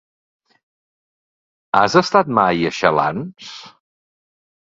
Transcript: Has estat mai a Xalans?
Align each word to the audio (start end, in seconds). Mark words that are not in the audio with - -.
Has 1.81 1.97
estat 2.01 2.33
mai 2.39 2.65
a 2.69 2.71
Xalans? 2.79 3.53